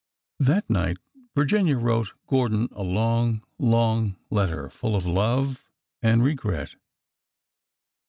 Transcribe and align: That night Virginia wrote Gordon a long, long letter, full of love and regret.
That 0.39 0.67
night 0.67 0.97
Virginia 1.35 1.77
wrote 1.77 2.13
Gordon 2.25 2.69
a 2.71 2.81
long, 2.81 3.43
long 3.59 4.15
letter, 4.31 4.67
full 4.71 4.95
of 4.95 5.05
love 5.05 5.69
and 6.01 6.23
regret. 6.23 6.73